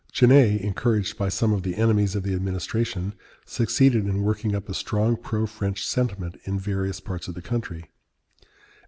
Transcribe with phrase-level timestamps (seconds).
[0.11, 3.13] Genet, encouraged by some of the enemies of the administration,
[3.45, 7.85] succeeded in working up a strong pro French sentiment in various parts of the country.